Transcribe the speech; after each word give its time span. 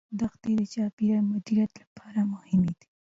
دښتې 0.19 0.51
د 0.59 0.61
چاپیریال 0.73 1.25
مدیریت 1.33 1.71
لپاره 1.81 2.19
مهمې 2.33 2.71
دي. 2.79 2.87